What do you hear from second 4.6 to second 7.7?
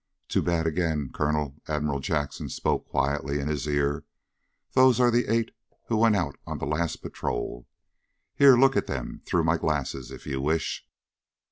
"Those are the eight who went out on the last patrol.